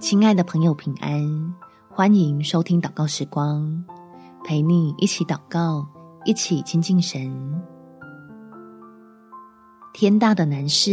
[0.00, 1.54] 亲爱的朋友，平安！
[1.90, 3.84] 欢迎收听祷告时光，
[4.42, 5.86] 陪你一起祷告，
[6.24, 7.30] 一起亲近神。
[9.92, 10.90] 天大的难事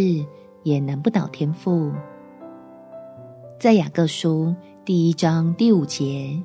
[0.63, 1.89] 也难不倒天父。
[3.57, 6.37] 在雅各书第一章第五节，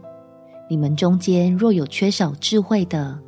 [0.70, 3.18] 你们中间若有缺少智慧的，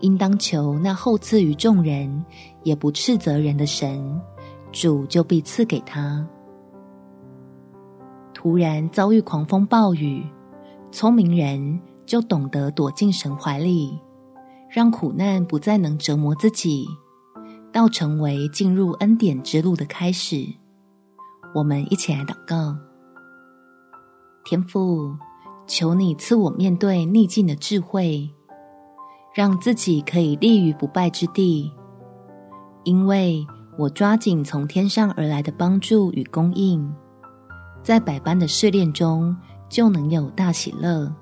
[0.00, 2.24] 应当求那厚赐于众人，
[2.62, 4.18] 也不斥责人的神，
[4.72, 6.26] 主就必赐给他。
[8.42, 10.24] 突然遭遇狂风暴雨，
[10.90, 14.00] 聪明人就懂得躲进神怀里，
[14.70, 16.86] 让苦难不再能折磨自己，
[17.70, 20.46] 倒成为进入恩典之路的开始。
[21.54, 22.74] 我们一起来祷告：
[24.46, 25.14] 天父，
[25.66, 28.26] 求你赐我面对逆境的智慧，
[29.34, 31.70] 让自己可以立于不败之地，
[32.84, 33.46] 因为
[33.76, 36.90] 我抓紧从天上而来的帮助与供应。
[37.82, 39.36] 在百般的试炼中，
[39.68, 41.12] 就能有大喜乐。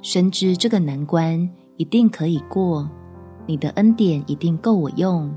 [0.00, 2.88] 深知这个难关一定可以过，
[3.46, 5.34] 你的恩典一定够我用。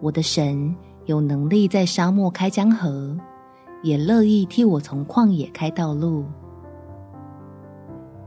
[0.00, 0.74] 我的神
[1.06, 3.16] 有能力在沙漠开江河，
[3.82, 6.24] 也乐意替我从旷野开道路，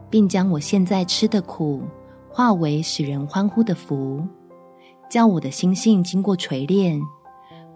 [0.10, 1.82] 并将我现在吃的苦
[2.30, 4.24] 化为使人欢呼的福，
[5.10, 7.00] 叫我的心性经过锤炼。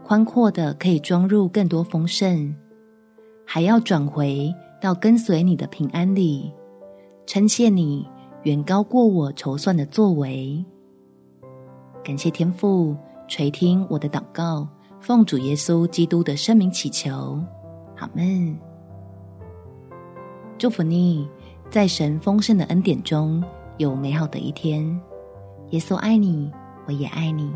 [0.03, 2.53] 宽阔的可以装入更多丰盛，
[3.45, 6.51] 还要转回到跟随你的平安里，
[7.25, 8.05] 称谢你
[8.43, 10.63] 远高过我筹算的作为。
[12.03, 12.95] 感谢天父
[13.29, 14.67] 垂听我的祷告，
[14.99, 17.41] 奉主耶稣基督的圣名祈求，
[17.97, 18.57] 阿门。
[20.57, 21.27] 祝福你，
[21.69, 23.41] 在神丰盛的恩典中
[23.77, 24.83] 有美好的一天。
[25.69, 26.51] 耶稣爱你，
[26.87, 27.51] 我也爱你。